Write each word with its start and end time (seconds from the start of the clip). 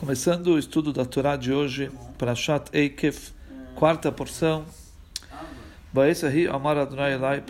Começando 0.00 0.46
o 0.46 0.58
estudo 0.58 0.94
da 0.94 1.04
Torá 1.04 1.36
de 1.36 1.52
hoje, 1.52 1.92
Parashat 2.16 2.70
Eikef, 2.72 3.32
quarta 3.74 4.10
porção. 4.10 4.64
Baesahi 5.92 6.48
Amar 6.48 6.78
Adonai 6.78 7.12
Elai 7.12 7.44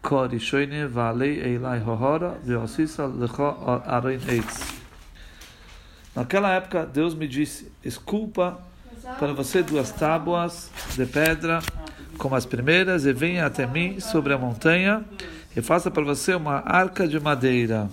Korishoini 0.00 0.86
Valei 0.86 1.58
Hohora 1.86 2.38
Veosisa 2.42 3.04
Lecha 3.04 3.54
Arein 3.84 4.18
Eitz 4.26 4.76
Naquela 6.14 6.54
época, 6.54 6.86
Deus 6.86 7.14
me 7.14 7.28
disse, 7.28 7.70
esculpa 7.84 8.58
para 9.18 9.34
você 9.34 9.62
duas 9.62 9.90
tábuas 9.90 10.70
de 10.94 11.04
pedra 11.04 11.60
como 12.16 12.34
as 12.34 12.46
primeiras 12.46 13.04
e 13.04 13.12
venha 13.12 13.44
até 13.44 13.66
mim 13.66 14.00
sobre 14.00 14.32
a 14.32 14.38
montanha 14.38 15.04
e 15.54 15.60
faça 15.60 15.90
para 15.90 16.02
você 16.02 16.34
uma 16.34 16.62
arca 16.64 17.06
de 17.06 17.20
madeira. 17.20 17.90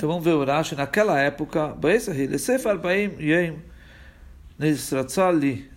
Então 0.00 0.08
vamos 0.08 0.24
ver 0.24 0.32
o 0.32 0.42
Rashi. 0.42 0.74
Naquela 0.74 1.20
época, 1.20 1.76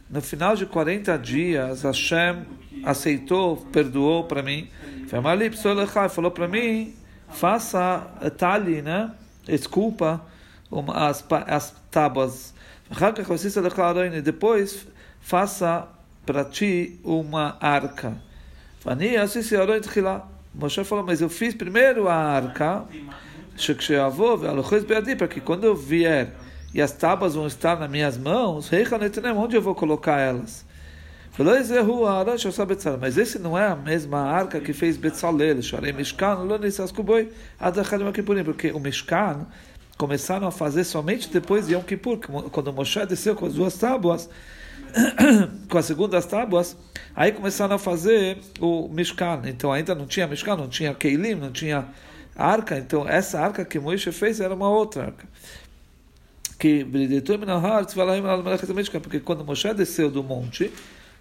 no 0.10 0.22
final 0.22 0.56
de 0.56 0.66
40 0.66 1.18
dias, 1.18 1.84
Hashem 1.84 2.46
aceitou, 2.86 3.58
perdoou 3.58 4.24
para 4.24 4.42
mim. 4.42 4.70
Falou 6.10 6.32
para 6.32 6.48
mim, 6.48 6.96
faça 7.34 8.00
tali, 8.38 8.82
né? 8.82 9.12
Desculpa 9.44 10.26
as, 10.94 11.26
as 11.46 11.76
tábuas. 11.92 12.54
Depois, 14.24 14.88
faça 15.20 15.86
para 16.26 16.46
ti 16.46 16.98
uma 17.04 17.58
arca. 17.60 18.16
Moshe 20.56 20.84
falou, 20.86 21.04
mas 21.04 21.20
eu 21.20 21.28
fiz 21.28 21.54
primeiro 21.54 22.08
a 22.08 22.16
arca 22.16 22.86
para 25.18 25.28
que 25.28 25.40
quando 25.40 25.64
eu 25.64 25.76
vier 25.76 26.34
e 26.74 26.82
as 26.82 26.92
tábuas 26.92 27.36
vão 27.36 27.46
estar 27.48 27.80
nas 27.80 27.90
minhas 27.90 28.18
mãos, 28.18 28.70
onde 29.38 29.56
eu 29.56 29.62
vou 29.62 29.76
colocar 29.76 30.20
elas? 30.20 30.66
Mas 33.00 33.18
esse 33.18 33.40
não 33.40 33.58
é 33.58 33.68
a 33.68 33.76
mesma 33.76 34.20
arca 34.20 34.60
que 34.60 34.72
fez 34.72 34.98
Betzalel, 34.98 35.58
porque 38.46 38.72
o 38.72 38.80
Mishkan 38.80 39.48
começaram 39.98 40.48
a 40.48 40.52
fazer 40.52 40.84
somente 40.84 41.30
depois 41.30 41.68
de 41.68 41.74
Yom 41.74 41.82
Kippur, 41.82 42.20
quando 42.52 42.72
Moshe 42.72 43.04
desceu 43.08 43.36
com 43.36 43.48
as 43.48 43.54
duas 43.54 43.76
tábuas, 43.76 44.30
com 45.70 45.78
as 45.78 45.86
segundas 45.86 46.26
tábuas, 46.26 46.78
aí 47.16 47.32
começaram 47.32 47.76
a 47.76 47.80
fazer 47.80 48.38
o 48.60 48.88
Mishkan. 48.90 49.42
Então 49.46 49.72
ainda 49.72 49.96
não 49.96 50.06
tinha 50.06 50.28
Mishkan, 50.28 50.56
não 50.56 50.68
tinha 50.68 50.94
Keilim, 50.94 51.34
não 51.34 51.52
tinha 51.52 51.88
arca, 52.36 52.78
então 52.78 53.08
essa 53.08 53.40
arca 53.40 53.64
que 53.64 53.80
Moisés 53.80 54.16
fez 54.16 54.40
era 54.40 54.54
uma 54.54 54.70
outra 54.70 55.06
arca. 55.06 55.28
Que 56.58 56.84
porque 59.00 59.20
quando 59.20 59.44
Moisés 59.44 59.76
desceu 59.76 60.10
do 60.10 60.24
monte, 60.24 60.72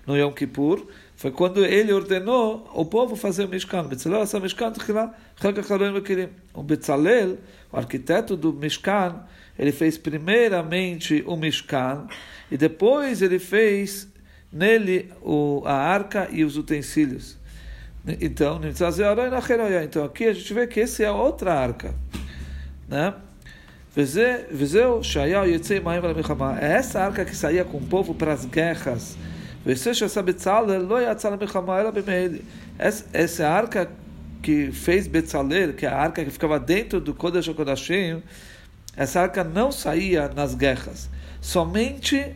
no 0.07 0.17
Yom 0.17 0.33
Kippur, 0.33 0.87
foi 1.17 1.31
quando 1.31 1.65
ele 1.65 1.93
ordenou 1.93 2.69
o 2.75 2.85
povo 2.85 3.15
fazer 3.15 3.45
o 3.45 3.49
Mishkan. 3.49 3.83
O 3.83 3.89
o 7.73 7.77
arquiteto 7.77 8.37
do 8.37 8.53
Mishkan, 8.53 9.23
ele 9.59 9.73
fez 9.73 9.97
primeiramente 9.97 11.23
o 11.27 11.37
Mishkan 11.37 12.07
e 12.51 12.57
depois 12.57 13.23
ele 13.23 13.39
fez 13.39 14.09
nele 14.53 15.11
o, 15.23 15.63
a 15.65 15.75
arca 15.75 16.29
e 16.31 16.45
os 16.45 16.57
utensílios. 16.57 17.39
Então, 18.07 18.61
então 18.65 20.05
aqui 20.05 20.25
a 20.25 20.33
gente 20.33 20.53
vê 20.53 20.67
que 20.67 20.81
esse 20.81 21.05
é 21.05 21.11
outra 21.11 21.55
arca, 21.55 21.95
né? 22.89 23.15
É 26.61 26.73
essa 26.73 27.01
arca 27.01 27.25
que 27.25 27.37
saía 27.37 27.65
com 27.65 27.77
o 27.77 27.81
povo 27.83 28.15
para 28.15 28.33
as 28.33 28.45
guerras. 28.45 29.17
Essa 33.13 33.49
arca 33.49 33.91
que 34.43 34.73
fez 34.73 35.07
Betzalel, 35.07 35.75
que 35.75 35.87
é 35.87 35.89
a 35.89 35.97
arca 35.97 36.25
que 36.25 36.31
ficava 36.31 36.59
dentro 36.59 37.01
do 37.01 37.15
Kodesh 37.15 37.49
HaKodashim, 37.49 38.23
essa 38.97 39.21
arca 39.21 39.45
não 39.45 39.71
saía 39.71 40.29
nas 40.35 40.55
guerras. 40.55 41.09
Somente 41.41 42.35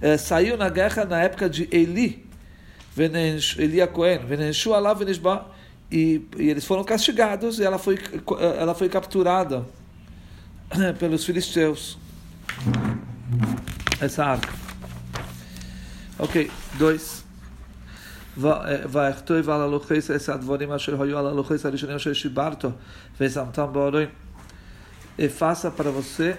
eh, 0.00 0.16
saiu 0.16 0.56
na 0.56 0.68
guerra 0.68 1.04
na 1.04 1.22
época 1.22 1.48
de 1.48 1.68
Eli, 1.72 2.24
Elia 3.57 3.87
Cohen, 3.87 4.19
e, 5.91 6.21
e 6.37 6.49
eles 6.49 6.65
foram 6.65 6.83
castigados 6.83 7.59
e 7.59 7.63
ela 7.63 7.77
foi, 7.77 7.97
ela 8.59 8.73
foi 8.75 8.89
capturada 8.89 9.65
pelos 10.99 11.23
filisteus. 11.25 11.97
Essa 14.01 14.25
arca. 14.25 14.53
Ok, 16.19 16.49
dois. 16.77 17.23
ויכתוב 18.91 19.49
על 19.49 19.61
הלוחס 19.61 20.11
את 20.11 20.29
הדברים 20.29 20.71
אשר 20.71 21.01
היו 21.01 21.17
על 21.17 21.27
הלוחס 21.27 21.65
הראשונים 21.65 21.95
אשר 21.95 22.13
שיברתו 22.13 22.69
ושמתם 23.19 23.65
באורים. 23.73 24.09
faça 25.29 25.71
para 25.71 25.89
você 25.89 26.37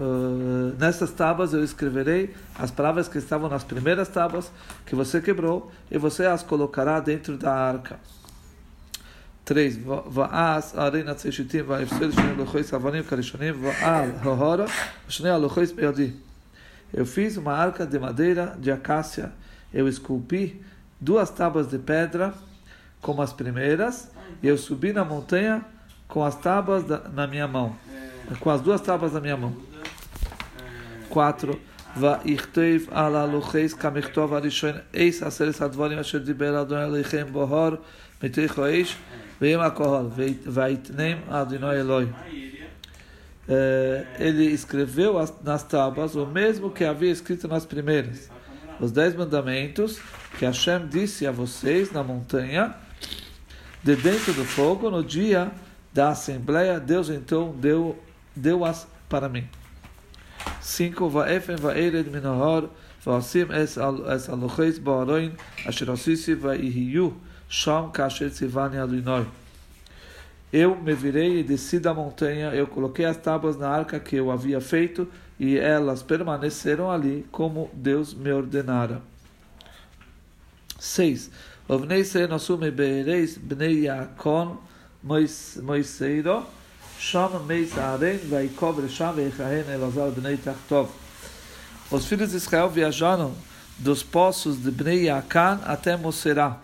Uh, 0.00 0.76
nessas 0.78 1.10
tábuas 1.10 1.52
eu 1.52 1.64
escreverei 1.64 2.32
as 2.56 2.70
palavras 2.70 3.08
que 3.08 3.18
estavam 3.18 3.50
nas 3.50 3.64
primeiras 3.64 4.06
tábuas 4.06 4.48
que 4.86 4.94
você 4.94 5.20
quebrou 5.20 5.72
e 5.90 5.98
você 5.98 6.24
as 6.24 6.40
colocará 6.40 7.00
dentro 7.00 7.36
da 7.36 7.52
arca. 7.52 7.98
3. 9.44 9.78
Va'as 10.06 10.78
arena 10.78 11.16
alochois 11.16 12.72
avanim 12.72 13.02
karishonim 13.02 13.50
va'al 13.50 14.08
hohora. 14.24 14.66
Eu 16.94 17.04
fiz 17.04 17.36
uma 17.36 17.54
arca 17.54 17.84
de 17.84 17.98
madeira 17.98 18.56
de 18.56 18.70
acácia. 18.70 19.32
Eu 19.74 19.88
esculpi 19.88 20.62
duas 21.00 21.28
tábuas 21.28 21.66
de 21.66 21.78
pedra 21.78 22.34
como 23.00 23.20
as 23.20 23.32
primeiras 23.32 24.12
e 24.42 24.46
eu 24.46 24.56
subi 24.56 24.92
na 24.92 25.04
montanha 25.04 25.64
com 26.06 26.22
as 26.22 26.36
tábuas 26.36 26.84
da, 26.84 27.08
na 27.08 27.26
minha 27.26 27.48
mão. 27.48 27.74
Com 28.38 28.50
as 28.50 28.60
duas 28.60 28.80
tábuas 28.80 29.14
na 29.14 29.20
minha 29.20 29.36
mão. 29.36 29.67
4. 31.17 31.53
ויכתב 31.97 32.79
על 32.91 33.15
הלוחס 33.15 33.73
כמכתוב 33.73 34.33
הראשון 34.33 34.71
עש 34.93 35.23
עשרת 35.23 35.61
הדברים 35.61 35.99
אשר 35.99 36.17
דיבר 36.17 36.61
אדוני 36.61 36.83
עליכם 36.83 37.27
בהור 37.31 37.69
מתוך 38.23 38.59
האש 38.59 38.95
ועם 39.41 39.59
הקהל 39.59 40.05
ויתנם 40.47 41.17
אדוני 41.29 41.71
אלוהי. 41.71 42.05
Ele 43.47 44.45
escreveu 44.53 45.15
nas 45.43 45.63
tábuas 45.63 46.15
o 46.15 46.25
mesmo 46.25 46.71
que 46.71 46.85
havia 46.85 47.11
escrito 47.11 47.45
nas 47.45 47.65
primeiras, 47.65 48.29
os 48.79 48.89
dez 48.89 49.13
mandamentos 49.13 49.99
que 50.37 50.45
Hashem 50.45 50.87
disse 50.87 51.27
a 51.27 51.31
vocês 51.31 51.91
na 51.91 52.01
montanha, 52.03 52.73
de 53.83 53.97
dentro 53.97 54.33
do 54.33 54.45
fogo, 54.45 54.89
no 54.89 55.03
dia 55.03 55.51
da 55.93 56.09
assembleia, 56.09 56.79
Deus 56.79 57.09
então 57.09 57.53
deu 57.57 58.01
deu-as 58.33 58.87
para 59.09 59.27
mim. 59.27 59.45
5. 60.60 61.08
Vaefen 61.08 61.56
vaered 61.56 62.06
minahar 62.06 62.68
vasim 63.04 63.50
es 63.52 63.78
aluches 63.78 64.78
baaroin 64.78 65.32
asher 65.66 65.90
assisi 65.90 66.34
vaihiyu 66.34 67.14
sham 67.48 67.90
kasher 67.92 68.30
tzivani 68.30 68.78
adinoi. 68.78 69.26
Eu 70.52 70.76
me 70.76 70.94
virei 70.94 71.40
e 71.40 71.42
desci 71.42 71.78
da 71.78 71.92
montanha, 71.92 72.54
eu 72.54 72.66
coloquei 72.66 73.04
as 73.04 73.18
tábuas 73.18 73.58
na 73.58 73.68
arca 73.68 74.00
que 74.00 74.16
eu 74.16 74.30
havia 74.30 74.60
feito 74.60 75.06
e 75.38 75.58
elas 75.58 76.02
permaneceram 76.02 76.90
ali 76.90 77.26
como 77.30 77.70
Deus 77.74 78.14
me 78.14 78.32
ordenara. 78.32 79.02
6. 80.78 81.30
Ovnei 81.68 82.02
se 82.04 82.26
nosume 82.26 82.70
beereis 82.70 83.36
bnei 83.36 83.84
yakon 83.84 84.56
moiseiro 85.02 86.46
Meis 87.46 87.78
Aren 87.78 88.18
vai 88.28 88.48
cobre 88.48 88.88
Shama 88.88 89.22
Echahen 89.22 89.64
Elazar 89.72 90.10
Bnei 90.10 90.36
Tachtov. 90.36 90.90
Os 91.92 92.06
filhos 92.06 92.32
de 92.32 92.36
Israel 92.36 92.68
viajaram 92.68 93.32
dos 93.78 94.02
poços 94.02 94.60
de 94.60 94.70
Bnei 94.72 95.04
Yakan 95.04 95.60
até 95.64 95.96
Moserá. 95.96 96.58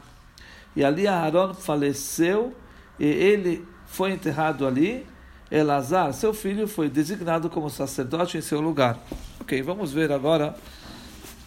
E 0.74 0.84
ali 0.84 1.06
Aaron 1.06 1.54
faleceu 1.54 2.52
e 2.98 3.06
ele 3.06 3.64
foi 3.86 4.10
enterrado 4.10 4.66
ali. 4.66 5.06
Elazar, 5.50 6.12
seu 6.12 6.34
filho, 6.34 6.66
foi 6.66 6.88
designado 6.88 7.48
como 7.48 7.70
sacerdote 7.70 8.36
em 8.36 8.40
seu 8.40 8.60
lugar. 8.60 8.98
Ok, 9.40 9.62
vamos 9.62 9.92
ver 9.92 10.10
agora 10.10 10.56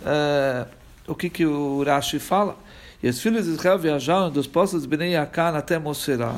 uh, 0.02 0.66
o 1.06 1.14
que, 1.14 1.30
que 1.30 1.46
o 1.46 1.84
Rashi 1.84 2.20
fala. 2.20 2.58
E 3.04 3.10
os 3.10 3.20
filhos 3.20 3.46
de 3.46 3.52
Israel 3.52 3.78
viajaram 3.78 4.32
dos 4.32 4.48
poços 4.48 4.84
de 4.84 4.88
Bnei 4.88 5.12
Yakan 5.12 5.58
até 5.58 5.78
Moserá. 5.78 6.36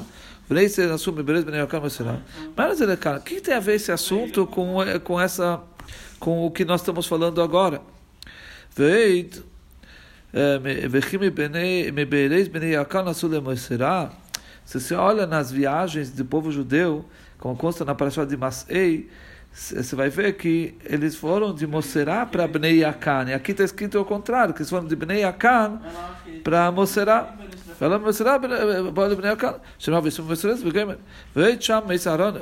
Mas 2.56 2.82
o 2.82 3.20
que 3.24 3.40
tem 3.40 3.54
a 3.54 3.60
ver 3.60 3.76
esse 3.76 3.92
assunto 3.92 4.48
com, 4.48 4.78
com, 5.04 5.22
essa, 5.22 5.62
com 6.20 6.46
o 6.46 6.52
que 6.52 6.66
nós 6.66 6.82
estamos 6.82 7.06
falando 7.06 7.42
agora? 7.42 7.82
Se 14.66 14.80
você 14.80 14.94
olha 14.96 15.26
nas 15.26 15.52
viagens 15.52 16.12
do 16.12 16.24
povo 16.24 16.52
judeu, 16.52 17.06
como 17.38 17.56
consta 17.56 17.84
na 17.84 17.96
Parashá 17.96 18.26
de 18.26 18.38
Masei, 18.38 19.10
você 19.52 19.96
vai 19.96 20.10
ver 20.10 20.34
que 20.34 20.76
eles 20.86 21.16
foram 21.16 21.54
de 21.54 21.66
Moserá 21.66 22.26
para 22.26 22.48
Bnei 22.48 22.80
Yakan. 22.80 23.30
E 23.30 23.34
aqui 23.34 23.52
está 23.52 23.64
escrito 23.64 23.98
ao 23.98 24.06
contrário, 24.06 24.54
que 24.54 24.62
eles 24.62 24.70
foram 24.70 24.86
de 24.86 24.96
Bnei 24.96 25.22
Yakan 25.22 25.82
para 26.44 26.72
Moserá. 26.72 27.36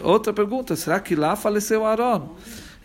Outra 0.04 0.34
pergunta, 0.34 0.76
será 0.76 1.00
que 1.00 1.16
lá 1.16 1.36
faleceu 1.36 1.86
Aaron? 1.86 2.36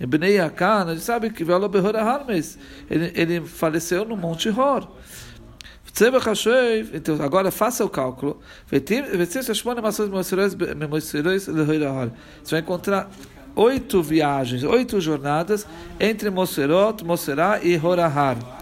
Bnei 0.07 0.35
Yakan, 0.37 0.87
a 0.87 0.95
gente 0.95 1.05
sabe 1.05 1.31
que 1.31 1.45
ele, 1.45 3.13
ele 3.15 3.41
faleceu 3.47 4.05
no 4.05 4.17
Monte 4.17 4.49
Hor. 4.49 4.89
Então, 6.95 7.23
agora 7.23 7.51
faça 7.51 7.85
o 7.85 7.89
cálculo. 7.89 8.41
Você 8.71 8.91
vai 12.51 12.61
encontrar 12.61 13.11
oito 13.55 14.03
viagens, 14.03 14.65
oito 14.65 15.01
jornadas 15.01 15.67
entre 16.01 16.31
Moserot, 16.31 17.05
Moserá 17.05 17.61
e 17.63 17.79
Horahar. 17.79 18.62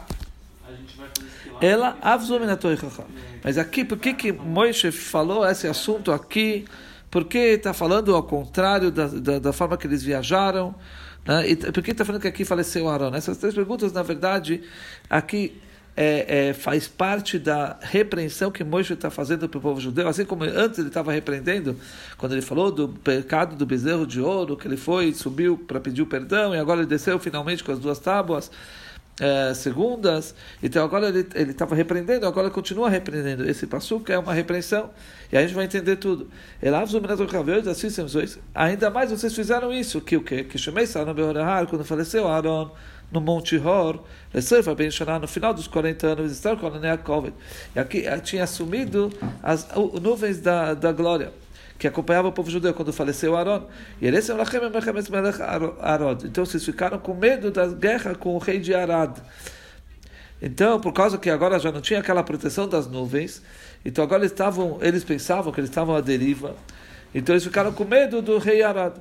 Ela 1.61 1.97
Mas 3.45 3.59
aqui, 3.59 3.85
por 3.85 3.99
que 3.99 4.15
que 4.15 4.33
Moisés 4.33 4.95
falou 4.95 5.47
esse 5.47 5.67
assunto 5.67 6.11
aqui? 6.13 6.65
Porque 7.11 7.39
está 7.39 7.75
falando 7.75 8.15
ao 8.15 8.23
contrário 8.23 8.91
da, 8.91 9.07
da, 9.07 9.39
da, 9.39 9.53
forma 9.53 9.77
que 9.77 9.87
eles 9.87 10.03
viajaram? 10.03 10.75
Né? 11.27 11.51
E 11.51 11.57
por 11.57 11.83
que 11.83 11.91
está 11.91 12.05
falando 12.05 12.23
que 12.23 12.29
aqui 12.29 12.45
faleceu 12.45 12.89
Aaron? 12.89 13.15
Essas 13.15 13.37
três 13.37 13.55
perguntas, 13.55 13.93
na 13.93 14.03
verdade, 14.03 14.63
aqui 15.09 15.61
é, 15.97 16.49
é, 16.49 16.53
faz 16.55 16.89
parte 16.89 17.39
da 17.39 17.79
repreensão 17.81 18.51
que 18.51 18.65
Moisés 18.65 18.97
está 18.97 19.11
fazendo 19.11 19.49
para 19.49 19.59
o 19.59 19.61
povo 19.61 19.81
judeu, 19.81 20.09
assim 20.09 20.25
como 20.25 20.45
antes 20.45 20.79
ele 20.79 20.89
estava 20.89 21.13
repreendendo, 21.13 21.77
quando 22.17 22.33
ele 22.33 22.43
falou 22.43 22.71
do 22.71 22.89
pecado 22.89 23.57
do 23.57 23.67
bezerro 23.67 24.07
de 24.07 24.21
ouro, 24.21 24.57
que 24.57 24.67
ele 24.67 24.77
foi, 24.77 25.13
subiu 25.13 25.59
para 25.59 25.81
pedir 25.81 26.03
o 26.03 26.07
perdão, 26.07 26.55
e 26.55 26.59
agora 26.59 26.81
ele 26.81 26.89
desceu 26.89 27.19
finalmente 27.19 27.63
com 27.63 27.73
as 27.73 27.79
duas 27.79 27.99
tábuas 27.99 28.51
é, 29.20 29.52
segundas, 29.52 30.34
então 30.62 30.82
agora 30.82 31.08
ele 31.08 31.50
estava 31.50 31.75
repreendendo, 31.75 32.26
agora 32.26 32.49
continua 32.49 32.88
repreendendo. 32.88 33.49
Esse 33.49 33.67
que 34.00 34.12
é 34.12 34.19
uma 34.19 34.32
repreensão, 34.32 34.90
e 35.31 35.37
a 35.37 35.43
gente 35.43 35.55
vai 35.55 35.67
entender 35.67 35.96
tudo. 35.96 36.28
Ainda 38.55 38.90
mais 38.90 39.11
vocês 39.11 39.34
fizeram 39.34 39.72
isso, 39.72 40.00
que 40.00 40.17
o 40.17 40.22
que? 40.22 40.44
Que 40.44 40.58
quando 41.67 41.84
faleceu 41.84 42.26
Aaron 42.26 42.70
no 43.12 43.20
Monte 43.20 43.58
Hor, 43.58 44.02
no 45.19 45.28
final 45.28 45.52
dos 45.52 45.67
40 45.67 46.06
anos, 46.06 46.32
estar 46.32 46.56
com 46.56 46.67
a 46.67 46.70
E 47.75 47.78
aqui 47.78 48.06
eh, 48.06 48.19
tinha 48.20 48.44
assumido 48.44 49.12
as 49.43 49.69
nuvens 50.00 50.40
da, 50.40 50.75
da 50.75 50.93
glória 50.93 51.32
que 51.81 51.88
acompanhava 51.88 52.29
o 52.29 52.32
povo 52.32 52.50
judeu 52.50 52.75
quando 52.75 52.93
faleceu 52.93 53.35
Aaron. 53.35 53.67
E 54.03 54.06
eles 54.06 54.29
Então 56.27 56.44
vocês 56.44 56.62
ficaram 56.62 56.99
com 56.99 57.15
medo 57.15 57.50
da 57.50 57.67
guerra 57.69 58.15
com 58.15 58.35
o 58.35 58.38
rei 58.38 58.61
de 58.61 58.75
Arad. 58.75 59.17
Então, 60.43 60.79
por 60.79 60.93
causa 60.93 61.17
que 61.17 61.31
agora 61.31 61.59
já 61.59 61.73
não 61.73 61.81
tinha 61.81 62.00
aquela 62.00 62.23
proteção 62.23 62.69
das 62.69 62.87
nuvens, 62.87 63.43
então 63.82 64.05
agora 64.05 64.21
eles 64.21 64.31
estavam, 64.31 64.79
eles 64.82 65.03
pensavam 65.05 65.50
que 65.50 65.59
eles 65.59 65.71
estavam 65.71 65.97
à 65.97 66.03
deriva. 66.03 66.55
Então 67.15 67.35
eles 67.35 67.44
ficaram 67.44 67.73
com 67.73 67.85
medo 67.87 68.21
do 68.21 68.37
rei 68.37 68.62
Arad. 68.62 68.97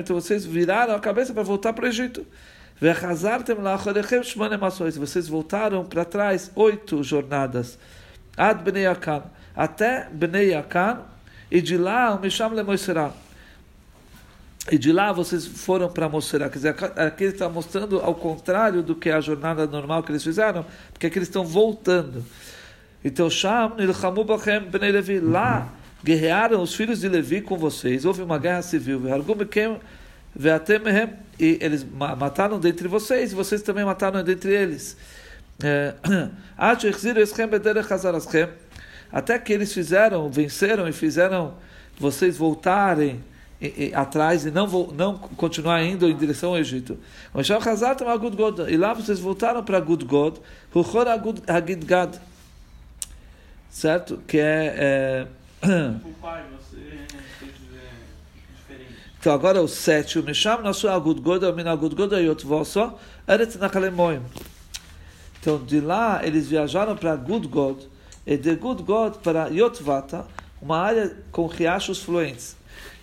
Então 0.00 0.18
vocês 0.18 0.46
viraram 0.46 0.94
a 0.94 0.98
cabeça 0.98 1.34
para 1.34 1.42
voltar 1.42 1.74
para 1.74 1.84
o 1.84 1.88
Egito. 1.88 2.26
Vocês 4.98 5.28
voltaram 5.28 5.84
para 5.84 6.06
trás 6.06 6.50
oito 6.54 7.02
jornadas. 7.02 7.78
Ad 8.36 8.62
Bnei 8.62 8.86
Akan. 8.86 9.22
Até 9.54 10.08
Bnei 10.10 10.54
Akan. 10.54 11.00
E 11.50 11.60
de 11.60 11.76
lá, 11.76 12.14
o 12.14 12.20
Misham 12.20 12.48
Lemoiserá. 12.48 13.12
E 14.70 14.78
de 14.78 14.92
lá 14.92 15.12
vocês 15.12 15.46
foram 15.46 15.88
para 15.88 16.08
Moserá. 16.08 16.48
Quer 16.48 16.56
dizer, 16.56 16.76
aqui 16.96 17.24
ele 17.24 17.32
está 17.32 17.48
mostrando 17.48 18.00
ao 18.00 18.14
contrário 18.14 18.82
do 18.82 18.96
que 18.96 19.10
a 19.10 19.20
jornada 19.20 19.66
normal 19.66 20.02
que 20.02 20.10
eles 20.10 20.24
fizeram, 20.24 20.66
porque 20.92 21.06
aqui 21.06 21.18
eles 21.18 21.28
estão 21.28 21.44
voltando. 21.44 22.24
Então, 23.04 23.30
Sham, 23.30 23.74
Nilchamu 23.76 24.24
Bachem 24.24 24.60
Bnei 24.60 24.90
Levi. 24.90 25.20
Lá 25.20 25.68
guerrearam 26.02 26.60
os 26.60 26.74
filhos 26.74 27.00
de 27.00 27.08
Levi 27.08 27.40
com 27.40 27.56
vocês, 27.56 28.04
houve 28.04 28.22
uma 28.22 28.38
guerra 28.38 28.62
civil, 28.62 29.02
e 31.38 31.58
eles 31.60 31.86
mataram 32.18 32.58
dentre 32.58 32.88
vocês, 32.88 33.32
e 33.32 33.34
vocês 33.34 33.62
também 33.62 33.84
mataram 33.84 34.22
dentre 34.22 34.52
eles. 34.52 34.96
É, 35.64 35.94
até 39.12 39.38
que 39.38 39.52
eles 39.52 39.72
fizeram, 39.72 40.28
venceram 40.28 40.88
e 40.88 40.92
fizeram 40.92 41.54
vocês 41.98 42.36
voltarem 42.36 43.22
e, 43.60 43.88
e, 43.88 43.94
atrás 43.94 44.44
e 44.44 44.50
não, 44.50 44.66
não 44.92 45.16
continuar 45.16 45.82
indo 45.82 46.08
em 46.08 46.16
direção 46.16 46.50
ao 46.50 46.58
Egito. 46.58 46.98
E 48.68 48.76
lá 48.76 48.92
vocês 48.92 49.18
voltaram 49.18 49.64
para 49.64 49.80
Gudgod, 49.80 50.40
certo? 53.70 54.18
Que 54.26 54.38
é, 54.38 54.74
é 54.76 55.26
então 59.18 59.32
agora 59.32 59.62
o 59.62 59.68
sete, 59.68 60.18
o 60.18 60.22
Misham 60.22 60.60
na 60.62 60.72
sua 60.74 60.94
Agud 60.94 61.20
Goda, 61.20 61.50
Min 61.52 61.66
Agud 61.66 61.94
Goda 61.94 62.20
Yotvoso, 62.20 62.92
Eretz 63.26 63.56
Nachalemoim. 63.56 64.20
Então 65.46 65.64
de 65.64 65.80
lá 65.80 66.26
eles 66.26 66.48
viajaram 66.48 66.96
para 66.96 67.14
Gud 67.14 67.46
God, 67.46 67.78
e 68.26 68.36
de 68.36 68.56
Gud 68.56 68.82
God 68.82 69.18
para 69.18 69.46
Yotvata, 69.46 70.26
uma 70.60 70.76
área 70.76 71.16
com 71.30 71.46
riachos 71.46 72.02
fluentes. 72.02 72.56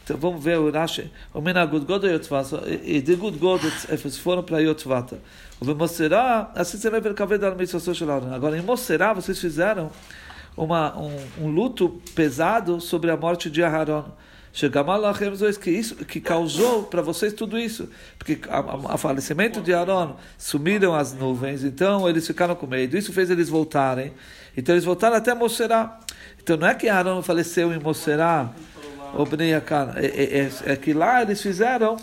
Então 0.04 0.18
vamos 0.18 0.44
ver 0.44 0.60
o 0.60 0.70
Rashi, 0.70 1.10
o 1.34 1.40
Min 1.40 1.52
Agud 1.52 1.86
Goda 1.86 2.12
Yotvata, 2.12 2.64
e 2.84 3.00
de 3.00 3.16
Gud 3.16 3.38
God 3.38 3.62
eles 3.88 4.18
foram 4.18 4.44
para 4.44 4.60
Yotvata. 4.60 5.20
O 5.62 5.74
Moserá, 5.74 6.52
assim 6.54 6.78
você 6.78 6.90
vai 6.90 7.00
ver 7.00 7.14
o 7.14 7.38
da 7.38 7.56
Mitzvah 7.56 8.36
Agora 8.36 8.58
em 8.58 8.62
Moserá 8.62 9.14
vocês 9.14 9.40
fizeram 9.40 9.90
uma, 10.58 11.00
um, 11.00 11.16
um, 11.44 11.48
luto 11.48 12.02
pesado 12.14 12.82
sobre 12.82 13.10
a 13.10 13.16
morte 13.16 13.50
de 13.50 13.64
Aharon. 13.64 14.04
Que 15.58 15.72
isso 15.72 15.96
que 15.96 16.22
causou 16.22 16.84
para 16.84 17.02
vocês 17.02 17.34
tudo 17.34 17.58
isso, 17.58 17.90
porque 18.20 18.40
o 18.48 18.98
falecimento 18.98 19.60
de 19.60 19.74
Aaron 19.74 20.16
sumiram 20.38 20.94
as 20.94 21.12
nuvens, 21.12 21.64
então 21.64 22.08
eles 22.08 22.28
ficaram 22.28 22.56
com 22.56 22.68
medo. 22.68 22.96
Isso 22.96 23.12
fez 23.12 23.32
eles 23.32 23.50
voltarem. 23.50 24.14
Então 24.56 24.76
eles 24.76 24.86
voltaram 24.86 25.16
até 25.16 25.34
Moserá. 25.34 26.00
Então 26.42 26.56
não 26.56 26.68
é 26.68 26.76
que 26.76 26.88
Aaron 26.88 27.24
faleceu 27.24 27.74
em 27.74 27.80
Moserá, 27.80 28.54
ou 29.16 29.28
é, 29.96 30.06
é, 30.06 30.40
é, 30.40 30.74
é 30.74 30.76
que 30.76 30.94
lá 30.94 31.24
eles 31.24 31.42
fizeram 31.42 31.98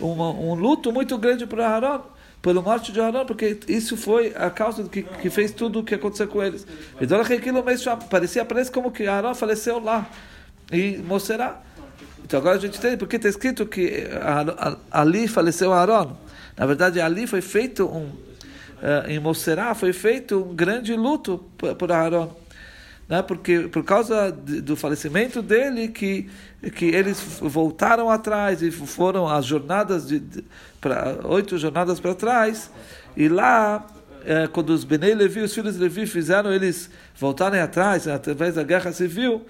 uma, 0.00 0.30
um 0.30 0.54
luto 0.54 0.92
muito 0.92 1.18
grande 1.18 1.44
para 1.44 1.68
Aaron 1.68 2.14
pela 2.40 2.60
morte 2.60 2.92
de 2.92 3.00
Arão, 3.00 3.24
porque 3.24 3.58
isso 3.66 3.96
foi 3.96 4.34
a 4.36 4.50
causa 4.50 4.84
que, 4.84 5.02
que 5.02 5.30
fez 5.30 5.50
tudo 5.50 5.80
o 5.80 5.82
que 5.82 5.94
aconteceu 5.94 6.28
com 6.28 6.42
eles. 6.42 6.66
Parecia 8.10 8.44
para 8.44 8.58
eles 8.58 8.68
como 8.68 8.92
que 8.92 9.06
Arão 9.06 9.34
faleceu 9.34 9.82
lá 9.82 10.06
e 10.72 10.98
Moserá. 10.98 11.60
Então 12.24 12.40
agora 12.40 12.56
a 12.56 12.60
gente 12.60 12.78
entende 12.78 12.96
porque 12.96 13.16
está 13.16 13.28
escrito 13.28 13.66
que 13.66 14.08
ali 14.90 15.28
faleceu 15.28 15.72
Arão. 15.72 16.16
Na 16.56 16.66
verdade, 16.66 17.00
ali 17.00 17.26
foi 17.26 17.40
feito 17.40 17.84
um, 17.84 18.06
uh, 18.06 19.08
em 19.08 19.18
Moserá 19.18 19.74
foi 19.74 19.92
feito 19.92 20.42
um 20.42 20.54
grande 20.54 20.94
luto 20.94 21.44
por, 21.78 21.92
Arão 21.92 22.36
né? 23.08 23.22
porque 23.22 23.60
por 23.60 23.84
causa 23.84 24.30
do 24.30 24.76
falecimento 24.76 25.42
dele 25.42 25.88
que 25.88 26.28
que 26.74 26.86
eles 26.86 27.20
voltaram 27.40 28.08
atrás 28.08 28.62
e 28.62 28.70
foram 28.70 29.28
as 29.28 29.44
jornadas 29.44 30.06
de, 30.06 30.18
de 30.18 30.44
oito 31.24 31.58
jornadas 31.58 32.00
para 32.00 32.14
trás 32.14 32.70
e 33.16 33.28
lá 33.28 33.86
é, 34.24 34.46
quando 34.46 34.70
os 34.70 34.84
Benei 34.84 35.14
Levi, 35.14 35.40
os 35.40 35.52
filhos 35.52 35.74
de 35.74 35.80
Levi 35.80 36.06
fizeram 36.06 36.50
eles 36.50 36.88
voltarem 37.14 37.60
atrás 37.60 38.08
através 38.08 38.54
da 38.54 38.62
guerra 38.62 38.90
civil 38.92 39.44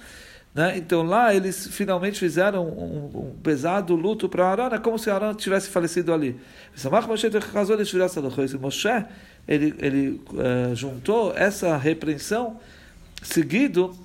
né? 0.55 0.79
Então 0.79 1.03
lá 1.03 1.35
eles 1.35 1.67
finalmente 1.67 2.21
fizeram 2.21 2.65
um, 2.67 3.31
um 3.31 3.39
pesado 3.43 3.97
luto 3.97 4.29
para 4.29 4.47
Arão, 4.47 4.67
é 4.67 4.79
como 4.79 4.99
se 4.99 5.11
Arão 5.11 5.35
tivesse 5.35 5.69
falecido 5.69 6.13
ali. 6.13 6.39
Moshe 8.61 8.89
ele, 9.49 9.75
ele 9.79 10.23
uh, 10.31 10.75
juntou 10.75 11.35
essa 11.37 11.77
repreensão 11.77 12.61
seguido 13.21 13.97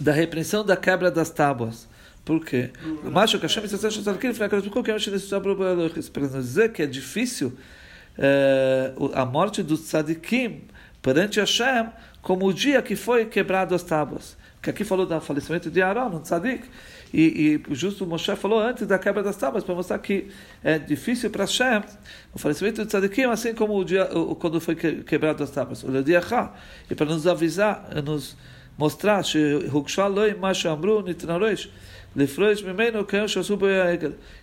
da 0.00 0.12
repreensão 0.12 0.64
da 0.64 0.76
quebra 0.76 1.10
das 1.10 1.28
tábuas. 1.28 1.86
Por 2.24 2.44
quê? 2.44 2.70
Macho 3.04 3.38
que 3.38 3.46
Hashem 3.46 3.62
para 6.08 6.22
nos 6.22 6.46
dizer 6.46 6.72
que 6.72 6.82
é 6.82 6.86
difícil 6.86 7.52
é, 8.16 8.92
a 9.12 9.24
morte 9.24 9.62
dos 9.62 9.80
tzadikim 9.80 10.62
perante 11.02 11.40
Hashem 11.40 11.88
como 12.20 12.46
o 12.46 12.54
dia 12.54 12.80
que 12.80 12.94
foi 12.94 13.26
quebrado 13.26 13.74
as 13.74 13.82
tábuas. 13.82 14.36
Que 14.62 14.70
aqui 14.70 14.84
falou 14.84 15.04
do 15.04 15.20
falecimento 15.20 15.68
de 15.68 15.82
Aaron, 15.82 16.16
um 16.16 16.20
tzadik. 16.20 16.64
E, 17.12 17.60
e 17.68 17.74
justo 17.74 18.06
Moshe 18.06 18.34
falou 18.36 18.60
antes 18.60 18.86
da 18.86 18.96
quebra 18.98 19.22
das 19.22 19.36
tábuas, 19.36 19.64
para 19.64 19.74
mostrar 19.74 19.98
que 19.98 20.28
é 20.62 20.78
difícil 20.78 21.30
para 21.30 21.44
Hashem 21.44 21.82
o 22.32 22.38
falecimento 22.38 22.80
de 22.80 22.88
tzadikim, 22.88 23.24
assim 23.24 23.54
como 23.54 23.76
o 23.76 23.84
dia 23.84 24.08
quando 24.38 24.60
foi 24.60 24.76
quebrado 24.76 25.42
as 25.42 25.50
tábuas. 25.50 25.82
O 25.82 26.02
dia 26.02 26.22
E 26.88 26.94
para 26.94 27.06
nos 27.06 27.26
avisar, 27.26 27.88
nos 28.04 28.36
mostrar 28.78 29.22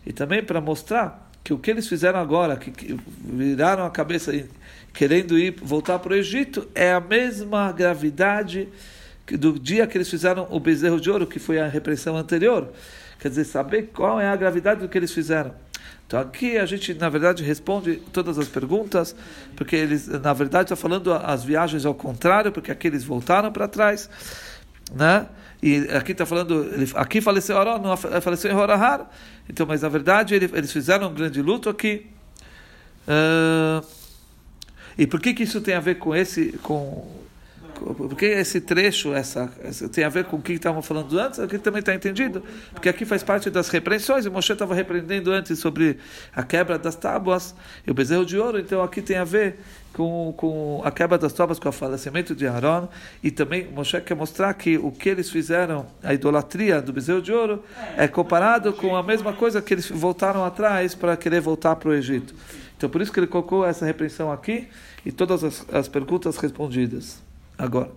e 0.06 0.14
também 0.14 0.44
para 0.44 0.62
mostrar 0.62 1.32
que 1.44 1.54
o 1.54 1.58
que 1.58 1.72
eles 1.72 1.88
fizeram 1.88 2.20
agora, 2.20 2.58
que, 2.58 2.72
que 2.72 3.00
viraram 3.24 3.86
a 3.86 3.90
cabeça 3.90 4.32
querendo 4.94 5.38
ir 5.38 5.56
voltar 5.62 5.98
para 6.00 6.14
o 6.14 6.16
Egito, 6.16 6.68
é 6.76 6.92
a 6.92 7.00
mesma 7.00 7.72
gravidade 7.72 8.68
do 9.38 9.60
dia 9.60 9.86
que 9.88 9.98
eles 9.98 10.10
fizeram 10.10 10.48
o 10.50 10.60
bezerro 10.60 11.00
de 11.00 11.10
ouro, 11.10 11.28
que 11.28 11.40
foi 11.40 11.60
a 11.60 11.68
repressão 11.68 12.16
anterior. 12.16 12.70
Quer 13.20 13.30
dizer, 13.30 13.46
saber 13.46 13.90
qual 13.94 14.20
é 14.20 14.28
a 14.28 14.36
gravidade 14.36 14.82
do 14.82 14.88
que 14.88 14.98
eles 14.98 15.12
fizeram. 15.12 15.54
Então 16.08 16.20
aqui 16.20 16.58
a 16.58 16.66
gente, 16.66 16.94
na 16.96 17.08
verdade, 17.10 17.44
responde 17.44 17.98
todas 18.12 18.40
as 18.40 18.48
perguntas, 18.48 19.16
porque 19.56 19.76
eles, 19.76 20.08
na 20.08 20.34
verdade, 20.34 20.64
está 20.64 20.76
falando 20.76 21.14
as 21.14 21.44
viagens 21.44 21.86
ao 21.86 21.94
contrário, 21.94 22.52
porque 22.52 22.72
aqui 22.72 22.88
eles 22.88 23.04
voltaram 23.04 23.52
para 23.52 23.68
trás, 23.68 24.10
né? 24.92 25.28
E 25.62 25.88
aqui 25.92 26.14
está 26.14 26.26
falando, 26.26 26.66
aqui 26.96 27.22
faleceu 27.22 27.58
não 27.80 27.96
faleceu 27.98 28.52
em 28.52 28.56
Horahar. 28.56 29.08
Então, 29.48 29.68
mas 29.68 29.82
na 29.82 29.90
verdade 29.90 30.34
eles 30.34 30.72
fizeram 30.72 31.10
um 31.10 31.14
grande 31.14 31.42
luto 31.42 31.70
aqui. 31.70 32.08
Uh, 33.08 33.86
e 34.98 35.06
por 35.06 35.20
que 35.20 35.34
que 35.34 35.44
isso 35.44 35.62
tem 35.62 35.76
a 35.76 35.80
ver 35.80 35.96
com 35.96 36.16
esse, 36.16 36.54
com 36.64 37.08
porque 37.80 38.26
esse 38.26 38.60
trecho 38.62 39.14
essa, 39.14 39.52
essa, 39.64 39.88
tem 39.88 40.04
a 40.04 40.10
ver 40.10 40.26
com 40.26 40.38
o 40.38 40.42
que 40.42 40.54
estavam 40.54 40.82
falando 40.82 41.18
antes, 41.18 41.40
aqui 41.40 41.58
também 41.58 41.80
está 41.80 41.94
entendido, 41.94 42.44
porque 42.74 42.90
aqui 42.90 43.06
faz 43.06 43.24
parte 43.24 43.50
das 43.50 43.70
repreensões, 43.70 44.26
e 44.26 44.30
Moshe 44.30 44.52
estava 44.52 44.76
repreendendo 44.76 45.32
antes 45.32 45.58
sobre 45.60 45.98
a 46.36 46.44
quebra 46.44 46.78
das 46.78 46.96
tábuas 46.96 47.56
e 47.86 47.92
o 47.92 47.94
bezerro 47.94 48.26
de 48.26 48.38
ouro, 48.38 48.60
então 48.60 48.84
aqui 48.84 49.02
tem 49.02 49.18
a 49.18 49.24
ver 49.24 49.60
com, 49.94 50.34
com 50.36 50.82
a 50.84 50.92
quebra 50.92 51.18
das 51.18 51.34
tábuas, 51.34 51.60
com 51.60 51.70
o 51.70 51.72
falecimento 51.72 52.36
de 52.36 52.48
Aaron, 52.48 52.88
e 53.24 53.32
também 53.32 53.68
Moshe 53.68 54.00
quer 54.02 54.16
mostrar 54.16 54.54
que 54.54 54.78
o 54.78 54.92
que 54.92 55.10
eles 55.10 55.30
fizeram, 55.30 55.88
a 56.04 56.14
idolatria 56.14 56.82
do 56.82 56.94
bezerro 56.94 57.22
de 57.22 57.32
ouro, 57.32 57.64
é 57.98 58.08
comparado 58.08 58.74
com 58.74 58.96
a 58.96 59.04
mesma 59.04 59.34
coisa 59.34 59.62
que 59.62 59.74
eles 59.74 59.90
voltaram 59.90 60.44
atrás 60.44 60.94
para 60.94 61.16
querer 61.16 61.42
voltar 61.42 61.76
para 61.76 61.90
o 61.90 61.94
Egito. 61.94 62.36
Então 62.78 62.90
por 62.90 63.02
isso 63.02 63.12
que 63.12 63.20
ele 63.20 63.28
colocou 63.28 63.66
essa 63.66 63.86
repreensão 63.86 64.32
aqui 64.32 64.68
e 65.06 65.12
todas 65.12 65.44
as, 65.44 65.66
as 65.70 65.88
perguntas 65.88 66.38
respondidas. 66.38 67.29
Agora. 67.60 67.92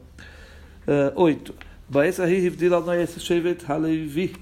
Uh, 0.86 1.14
halevi. 3.68 4.36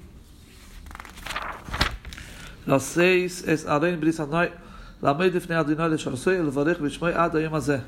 Nós 2.66 2.82
seis, 2.82 3.46
es 3.46 3.66
aren 3.66 3.98
bris 3.98 4.20
anoi, 4.20 4.50
lamei 5.02 5.30
de 5.30 5.38
adinoi 5.54 5.88
le 5.88 5.98
shorsoi, 5.98 6.36
el 6.36 6.50
varech 6.50 6.78
bishmoi 6.80 7.12
ad 7.12 7.34
ayom 7.34 7.54
azeh. 7.54 7.80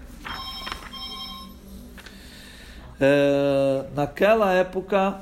Eh, 3.01 3.85
naquela 3.95 4.53
época, 4.55 5.21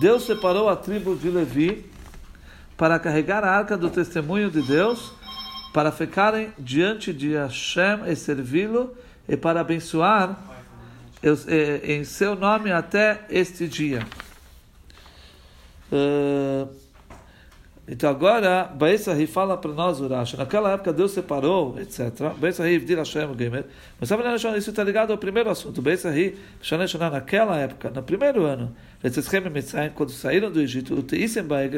Deus 0.00 0.24
separou 0.24 0.68
a 0.68 0.76
tribo 0.76 1.16
de 1.16 1.30
Levi 1.30 1.84
para 2.76 2.98
carregar 2.98 3.44
a 3.44 3.50
arca 3.50 3.76
do 3.76 3.90
testemunho 3.90 4.50
de 4.50 4.62
Deus, 4.62 5.12
para 5.72 5.92
ficarem 5.92 6.52
diante 6.58 7.12
de 7.12 7.34
Hashem 7.34 8.04
e 8.06 8.16
servi-lo, 8.16 8.96
e 9.28 9.36
para 9.36 9.60
abençoar 9.60 10.47
em 11.82 12.04
seu 12.04 12.34
nome 12.36 12.70
até 12.70 13.24
este 13.30 13.66
dia. 13.66 14.06
Uh, 15.90 16.68
então 17.90 18.10
agora, 18.10 18.64
Baesahi 18.64 19.26
fala 19.26 19.56
para 19.56 19.72
nós, 19.72 19.98
Urash, 19.98 20.34
naquela 20.34 20.72
época 20.72 20.92
Deus 20.92 21.12
separou, 21.12 21.80
etc. 21.80 22.34
Baesahi 22.36 22.78
Vdir 22.78 22.98
Hashem 22.98 23.34
Gemer. 23.38 23.64
Mas 23.98 24.10
sabe, 24.10 24.22
isso 24.58 24.68
está 24.68 24.84
ligado 24.84 25.10
ao 25.10 25.16
primeiro 25.16 25.48
assunto. 25.48 25.80
Baesahi, 25.80 26.36
naquela 27.10 27.56
época, 27.56 27.88
no 27.88 28.02
primeiro 28.02 28.44
ano, 28.44 28.76
quando 29.94 30.10
saíram 30.10 30.50
do 30.50 30.60
Egito, 30.60 30.94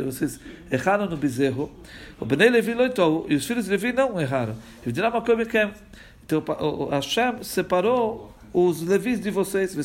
vocês 0.05 0.41
erraram 0.69 1.07
no 1.07 1.17
bezerro, 1.17 1.71
o 2.19 2.25
Benei 2.25 2.51
Levi 2.51 2.75
loitou, 2.75 3.27
e 3.29 3.37
os 3.37 3.47
filhos 3.47 3.67
de 3.67 3.71
Levi 3.71 3.93
não 3.93 4.21
erraram. 4.21 4.57
Então 6.27 6.45
Hashem 6.91 7.43
separou 7.45 8.30
os 8.53 8.83
levis 8.83 9.21
de 9.21 9.31
vocês. 9.31 9.77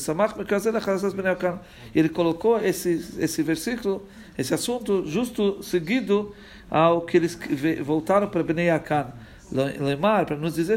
Ele 1.94 2.08
colocou 2.08 2.58
esse, 2.58 3.14
esse 3.18 3.42
versículo, 3.42 4.06
esse 4.36 4.52
assunto, 4.52 5.04
justo 5.06 5.62
seguido 5.62 6.34
ao 6.70 7.02
que 7.02 7.16
eles 7.16 7.38
voltaram 7.84 8.28
para 8.28 8.42
Bnei 8.42 8.70
Akan. 8.70 9.06
Lemar, 9.52 10.26
para 10.26 10.36
nos 10.36 10.56
dizer, 10.56 10.76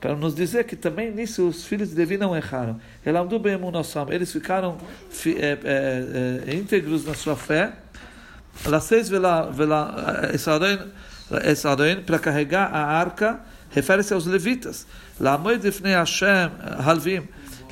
para 0.00 0.14
nos 0.14 0.34
dizer 0.36 0.64
que 0.64 0.76
também 0.76 1.10
nisso 1.10 1.48
os 1.48 1.64
filhos 1.64 1.90
de 1.90 1.96
Levi 1.96 2.16
não 2.16 2.36
erraram. 2.36 2.80
Eles 4.10 4.32
ficaram 4.32 4.78
é, 5.26 5.58
é, 5.64 6.44
é, 6.46 6.54
íntegros 6.54 7.04
na 7.04 7.14
sua 7.14 7.34
fé. 7.34 7.72
Para 12.06 12.18
carregar 12.20 12.72
a 12.72 12.84
arca, 12.84 13.40
refere-se 13.75 14.13
aos 14.13 14.25
levitas. 14.25 14.85
לעמוד 15.21 15.63
לפני 15.63 15.95
השם 15.95 16.47
הלווים, 16.61 17.21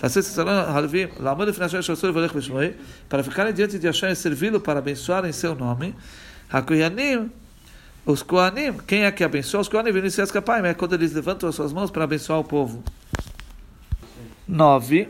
לעשות 0.03 0.23
סלון 0.23 0.55
הלווים, 0.55 1.07
לעמוד 1.19 1.47
לפני 1.47 1.65
השם 1.65 1.81
שעשו 1.81 2.07
לברך 2.07 2.33
בשמוי, 2.33 2.67
para 3.09 3.23
ficarem 3.23 3.53
diante 3.53 3.79
de 3.79 3.87
Hashem 3.87 4.09
e 4.09 4.15
servi-lo 4.15 4.59
para 4.59 4.79
abençoar 4.79 5.25
em 5.25 5.31
seu 5.31 5.55
nome, 5.55 5.93
Hakuyanim, 6.51 7.31
os 8.05 8.21
Koanim, 8.21 8.73
quem 8.87 9.03
é 9.03 9.11
que 9.11 9.23
abençoa? 9.23 9.61
Os 9.61 9.69
Koanim, 9.69 9.91
Vinicius 9.91 10.31
Kapaim, 10.31 10.65
é 10.65 10.73
quando 10.73 10.93
eles 10.93 11.13
levantam 11.13 11.47
as 11.49 11.55
suas 11.55 11.71
mãos 11.71 11.89
para 11.89 12.03
abençoar 12.03 12.39
o 12.39 12.43
povo. 12.43 12.83
9. 14.47 15.05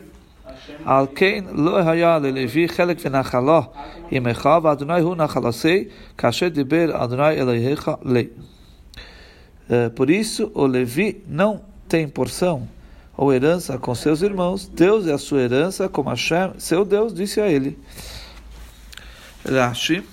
על 0.84 1.06
כן 1.14 1.44
לא 1.52 1.78
היה 1.78 2.18
ללוי 2.18 2.68
חלק 2.68 2.98
ונחלו 3.04 3.62
עמך, 4.10 4.48
ואדוני 4.62 5.00
הוא 5.00 5.16
נחלסי, 5.16 5.84
כאשר 6.18 6.48
דיבר 6.48 7.04
אדוני 7.04 7.30
אלוהיך 7.30 7.90
לי. 8.04 8.26
Por 9.95 10.09
isso, 10.09 10.51
o 10.53 10.65
Levi 10.65 11.23
não 11.27 11.61
tem 11.87 12.07
porção 12.07 12.67
ou 13.15 13.33
herança 13.33 13.77
com 13.77 13.93
seus 13.93 14.21
irmãos, 14.21 14.67
Deus 14.67 15.05
é 15.05 15.13
a 15.13 15.17
sua 15.17 15.41
herança, 15.41 15.89
como 15.89 16.09
Hashem, 16.09 16.53
seu 16.57 16.85
Deus, 16.85 17.13
disse 17.13 17.41
a 17.41 17.49
ele. 17.49 17.77
Rashi. 19.45 20.03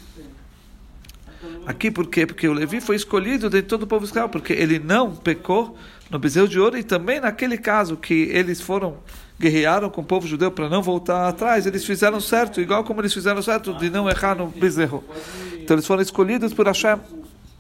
Aqui 1.65 1.91
por 1.91 2.09
quê? 2.09 2.27
Porque 2.27 2.49
o 2.49 2.53
Levi 2.53 2.81
foi 2.81 2.97
escolhido 2.97 3.49
de 3.49 3.63
todo 3.63 3.85
o 3.85 3.87
povo 3.87 4.05
Israel, 4.05 4.29
porque 4.29 4.53
ele 4.53 4.79
não 4.79 5.15
pecou 5.15 5.77
no 6.11 6.19
bezerro 6.19 6.49
de 6.49 6.59
ouro 6.59 6.77
e 6.77 6.83
também 6.83 7.21
naquele 7.21 7.57
caso 7.57 7.97
que 7.97 8.29
eles 8.33 8.61
foram 8.61 8.97
guerrearam 9.39 9.91
com 9.91 10.01
o 10.01 10.05
povo 10.05 10.27
judeu 10.27 10.51
para 10.51 10.69
não 10.69 10.83
voltar 10.83 11.29
atrás, 11.29 11.67
eles 11.67 11.85
fizeram 11.85 12.21
certo, 12.21 12.61
igual 12.61 12.83
como 12.85 13.01
eles 13.01 13.13
fizeram 13.13 13.43
certo 13.43 13.75
de 13.75 13.91
não 13.91 14.09
errar 14.09 14.35
no 14.35 14.47
bezerro. 14.47 15.05
Então 15.55 15.75
eles 15.75 15.87
foram 15.87 16.03
escolhidos 16.03 16.55
por 16.55 16.67
Hashem. 16.67 16.99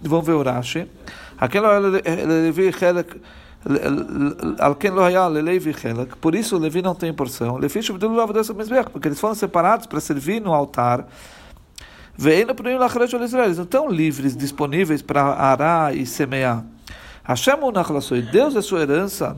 Vamos 0.01 0.27
ver 0.27 0.33
o 0.33 0.43
Rashi. 0.43 0.89
Aquela 1.39 1.79
Levi 5.29 5.75
por 6.21 6.35
isso 6.35 6.57
Levi 6.57 6.83
não 6.83 6.95
tem 6.95 7.13
porção. 7.13 7.59
Porque 8.93 9.09
eles 9.09 9.21
foram 9.21 9.35
separados 9.35 9.87
para 9.87 9.99
servir 9.99 10.41
no 10.41 10.55
altar. 10.55 11.07
Eles 12.19 13.57
não 13.57 13.65
estão 13.65 13.89
livres, 13.89 14.37
disponíveis 14.37 15.03
para 15.03 15.23
arar 15.25 15.95
e 15.97 16.07
semear. 16.07 16.65
Hashem 17.25 17.57
Deus 18.31 18.55
é 18.55 18.63
sua 18.63 18.83
herança. 18.83 19.37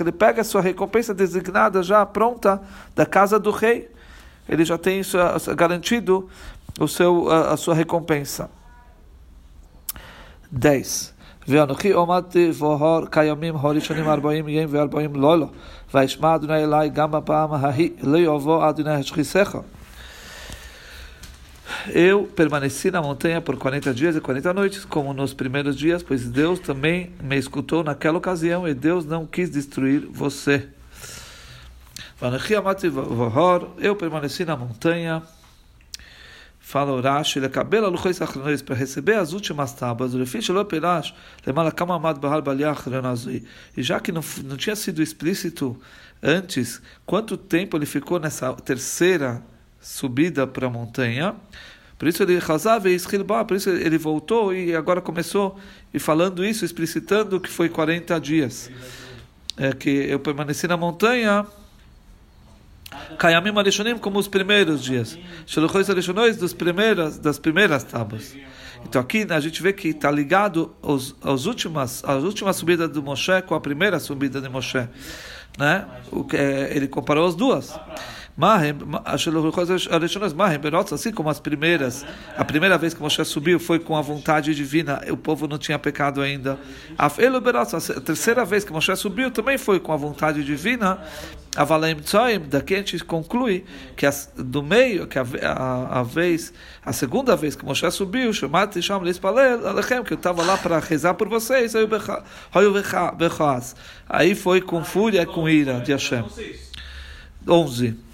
Ele 0.00 0.12
pega 0.12 0.40
a 0.40 0.44
sua 0.44 0.62
recompensa 0.62 1.12
designada 1.12 1.82
já 1.82 2.04
pronta 2.06 2.62
da 2.96 3.04
casa 3.04 3.38
do 3.38 3.50
rei. 3.50 3.90
Ele 4.48 4.64
já 4.64 4.78
tem 4.78 5.00
isso 5.00 5.18
garantido 5.54 6.28
o 6.80 6.88
seu, 6.88 7.30
a, 7.30 7.52
a 7.52 7.56
sua 7.58 7.74
recompensa. 7.74 8.50
10. 10.59 11.11
ואנוכי 11.47 11.91
עומדתי 11.91 12.51
והור 12.53 13.05
כימים 13.11 13.55
הראשונים 13.55 14.07
ארבעים 14.07 14.47
ימים 14.47 14.67
וארבעים 14.71 15.15
לילה 15.15 15.45
וישמע 15.93 16.35
אדוני 16.35 16.63
אלי 16.63 16.89
גם 16.89 17.11
בפעם 17.11 17.53
ההיא 17.53 17.89
לא 18.03 18.17
יבוא 18.17 18.69
אדוני 18.69 18.91
השכיסך 18.91 19.57
Eu 21.87 22.27
permaneci 22.35 22.91
na 22.91 23.01
montanha 23.01 23.39
por 23.41 23.55
40 23.55 23.93
dias 23.93 24.15
e 24.15 24.21
40 24.21 24.53
noites, 24.53 24.85
como 24.85 25.13
nos 25.13 25.33
primeiros 25.33 25.77
dias, 25.77 26.03
pois 26.03 26.29
Deus 26.29 26.59
também 26.59 27.11
me 27.21 27.37
escutou 27.37 27.83
naquela 27.83 28.17
ocasião 28.17 28.67
e 28.67 28.73
Deus 28.73 29.05
não 29.05 29.25
quis 29.25 29.49
destruir 29.49 30.05
você. 30.11 30.67
Eu 33.77 33.95
permaneci 33.95 34.43
na 34.45 34.57
montanha 34.57 35.23
Fala 36.66 36.94
Urash, 36.94 37.36
ele 37.36 37.48
cabelo 37.50 37.90
luchos 37.90 38.22
achronois 38.22 38.62
para 38.62 38.74
receber 38.74 39.16
as 39.16 39.34
últimas 39.34 39.74
tábuas. 39.74 40.14
O 40.14 40.26
fish 40.26 40.48
lo 40.48 40.64
pelash, 40.64 41.14
lemala 41.46 41.70
kama 41.70 41.94
amad 41.94 42.18
bahal 42.18 42.40
baliach 42.40 42.88
renazui. 42.88 43.44
E 43.76 43.82
já 43.82 44.00
que 44.00 44.10
não, 44.10 44.22
não 44.44 44.56
tinha 44.56 44.74
sido 44.74 45.02
explícito 45.02 45.78
antes 46.22 46.80
quanto 47.04 47.36
tempo 47.36 47.76
ele 47.76 47.84
ficou 47.84 48.18
nessa 48.18 48.50
terceira 48.54 49.42
subida 49.78 50.46
para 50.46 50.66
a 50.66 50.70
montanha, 50.70 51.36
por 51.98 52.08
isso 52.08 52.22
ele 52.22 52.38
razava 52.38 52.88
e 52.88 52.98
por 53.46 53.56
isso 53.56 53.68
ele 53.68 53.98
voltou 53.98 54.54
e 54.54 54.74
agora 54.74 55.02
começou 55.02 55.58
e 55.92 55.98
falando 55.98 56.42
isso, 56.42 56.64
explicitando 56.64 57.38
que 57.38 57.50
foi 57.50 57.68
40 57.68 58.18
dias. 58.18 58.70
É 59.58 59.70
que 59.74 59.90
eu 59.90 60.18
permaneci 60.18 60.66
na 60.66 60.78
montanha 60.78 61.46
Kayamim 63.18 63.56
Arishonim 63.58 63.98
como 63.98 64.18
os 64.18 64.28
primeiros 64.28 64.82
dias. 64.82 65.18
Sheluchois 65.46 65.88
Arishonois 65.88 66.36
dos 66.36 66.52
primeiras, 66.52 67.18
das 67.18 67.38
primeiras 67.38 67.84
tábuas. 67.84 68.36
Então 68.84 69.00
aqui 69.00 69.26
a 69.30 69.40
gente 69.40 69.62
vê 69.62 69.72
que 69.72 69.88
está 69.88 70.10
ligado 70.10 70.74
aos, 70.82 71.14
aos 71.22 71.46
últimas, 71.46 72.04
às 72.04 72.22
últimas 72.22 72.56
subidas 72.56 72.90
do 72.90 73.02
Moshe 73.02 73.42
com 73.42 73.54
a 73.54 73.60
primeira 73.60 73.98
subida 73.98 74.40
de 74.40 74.48
Moshe. 74.48 74.88
Né? 75.58 75.86
O 76.10 76.26
é, 76.32 76.76
ele 76.76 76.88
comparou 76.88 77.26
as 77.26 77.34
duas. 77.34 77.78
Mahem, 78.36 78.74
assim 80.92 81.12
como 81.12 81.28
as 81.28 81.38
primeiras, 81.38 82.04
a 82.36 82.44
primeira 82.44 82.76
vez 82.76 82.92
que 82.92 83.00
Moshe 83.00 83.24
subiu 83.24 83.60
foi 83.60 83.78
com 83.78 83.96
a 83.96 84.00
vontade 84.00 84.52
divina, 84.54 85.00
o 85.08 85.16
povo 85.16 85.46
não 85.46 85.56
tinha 85.56 85.78
pecado 85.78 86.20
ainda. 86.20 86.58
A 86.98 87.08
terceira 88.00 88.44
vez 88.44 88.64
que 88.64 88.72
Moshe 88.72 88.94
subiu 88.96 89.30
também 89.30 89.56
foi 89.56 89.78
com 89.78 89.92
a 89.92 89.96
vontade 89.96 90.42
divina. 90.42 90.98
Avalaim 91.56 91.94
Tzoim, 92.00 92.40
daqui 92.40 92.74
a 92.74 92.78
gente 92.78 93.04
conclui 93.04 93.64
que 93.96 94.04
as, 94.04 94.28
do 94.36 94.60
meio, 94.60 95.06
que 95.06 95.16
a, 95.16 95.24
a, 95.42 96.00
a, 96.00 96.02
vez, 96.02 96.52
a 96.84 96.92
segunda 96.92 97.36
vez 97.36 97.54
que 97.54 97.64
Moshe 97.64 97.88
subiu, 97.92 98.32
Sham 98.32 98.50
Alechem, 98.52 100.02
que 100.02 100.12
eu 100.12 100.16
estava 100.16 100.42
lá 100.42 100.56
para 100.56 100.80
rezar 100.80 101.14
por 101.14 101.28
vocês, 101.28 101.74
aí 104.08 104.34
foi 104.34 104.60
com 104.60 104.82
fúria 104.82 105.24
com 105.24 105.48
ira 105.48 105.78
de 105.78 105.92
Hashem. 105.92 106.24
11. 107.46 108.13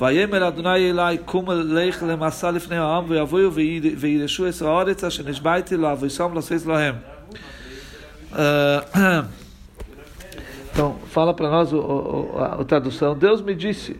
ויאמר 0.00 0.48
אדוני 0.48 0.90
אלי 0.90 1.18
קום 1.24 1.46
לך 1.50 2.02
למסע 2.02 2.50
לפני 2.50 2.76
העם 2.76 3.04
ויבואו 3.08 3.52
וירשו 3.98 4.48
את 4.48 4.62
הארץ 4.62 5.04
אשר 5.04 5.22
נשבעתי 5.28 5.76
לה 5.76 5.94
וישם 6.00 6.34
לעשות 6.34 6.66
להם. 6.66 6.94
Então, 10.72 10.96
fala 11.06 11.32
para 11.32 11.48
nós 11.48 11.72
o, 11.72 11.78
o, 11.78 12.38
a, 12.38 12.60
a 12.60 12.64
tradução. 12.64 13.16
Deus 13.16 13.40
me 13.40 13.54
disse: 13.54 13.98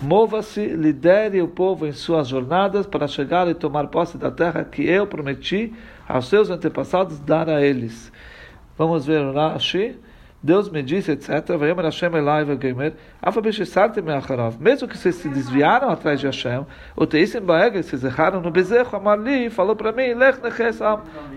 Mova-se, 0.00 0.66
lidere 0.66 1.42
o 1.42 1.48
povo 1.48 1.86
em 1.86 1.92
suas 1.92 2.28
jornadas 2.28 2.86
para 2.86 3.06
chegar 3.06 3.46
e 3.48 3.54
tomar 3.54 3.88
posse 3.88 4.16
da 4.16 4.30
terra 4.30 4.64
que 4.64 4.82
eu 4.82 5.06
prometi 5.06 5.74
aos 6.08 6.28
seus 6.28 6.48
antepassados 6.48 7.18
dar 7.18 7.50
a 7.50 7.60
eles. 7.62 8.10
Vamos 8.78 9.04
ver 9.04 9.30
Rashi. 9.34 9.98
Deus 10.43 10.69
me 10.69 10.81
disse, 10.81 11.11
etc. 11.11 11.29
Mesmo 14.59 14.87
que 14.87 14.97
vocês 14.97 15.15
se 15.15 15.29
desviaram 15.29 15.89
atrás 15.89 16.19
de 16.19 16.25
Hashem, 16.25 16.65
o 16.95 17.05
Teisim 17.05 17.41
Baeg, 17.41 17.83
vocês 17.83 18.03
erraram 18.03 18.41
no 18.41 18.49
bezerro, 18.49 18.97
Amarli 18.97 19.49
falou 19.51 19.75
para 19.75 19.91
mim, 19.91 20.15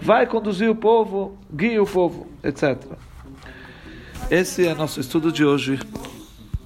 vai 0.01 0.27
conduzir 0.27 0.71
o 0.71 0.75
povo, 0.75 1.37
guia 1.53 1.83
o 1.83 1.87
povo, 1.87 2.27
etc. 2.43 2.79
Esse 4.31 4.67
é 4.67 4.75
nosso 4.75 5.01
estudo 5.01 5.31
de 5.31 5.45
hoje. 5.45 5.79